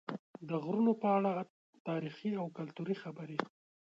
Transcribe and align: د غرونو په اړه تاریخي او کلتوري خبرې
د 0.47 0.49
غرونو 0.63 0.91
په 1.01 1.07
اړه 1.17 1.31
تاریخي 1.87 2.31
او 2.41 2.47
کلتوري 2.57 2.95
خبرې 3.03 3.37